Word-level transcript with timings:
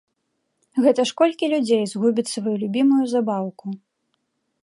Гэта 0.85 1.01
ж 1.09 1.15
колькі 1.21 1.49
людзей 1.53 1.83
згубяць 1.91 2.27
сваю 2.35 2.55
любімую 2.63 3.05
забаўку! 3.13 3.65